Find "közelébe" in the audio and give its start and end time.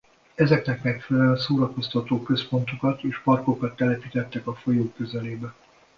4.91-5.53